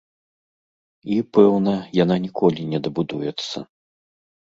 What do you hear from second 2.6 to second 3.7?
не дабудуецца.